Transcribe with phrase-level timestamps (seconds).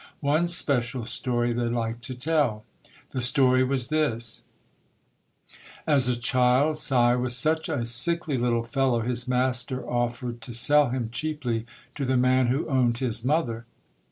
[0.21, 2.65] One special story they liked to tell.
[3.11, 4.45] The story was this:
[5.85, 10.89] As a child "Si" was such a sickly little fellow his master offered to sell
[10.89, 13.67] him cheaply to the man who owned his mother.